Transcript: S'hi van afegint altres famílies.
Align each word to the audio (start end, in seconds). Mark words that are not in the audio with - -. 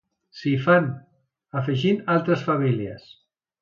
S'hi 0.37 0.53
van 0.63 0.87
afegint 1.63 2.03
altres 2.17 2.51
famílies. 2.51 3.11